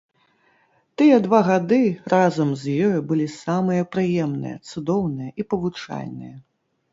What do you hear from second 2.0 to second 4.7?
разам з ёю былі самыя прыемныя,